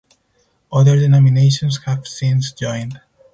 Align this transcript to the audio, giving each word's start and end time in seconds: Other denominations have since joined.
Other 0.73 0.95
denominations 0.97 1.83
have 1.83 2.07
since 2.07 2.51
joined. 2.53 3.01